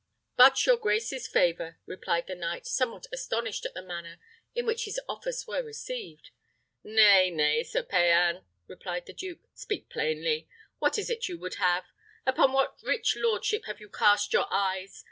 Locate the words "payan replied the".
7.83-9.13